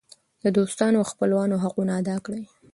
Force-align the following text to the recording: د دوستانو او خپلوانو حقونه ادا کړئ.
د 0.43 0.45
دوستانو 0.57 0.95
او 0.99 1.09
خپلوانو 1.11 1.61
حقونه 1.63 1.91
ادا 2.01 2.17
کړئ. 2.25 2.43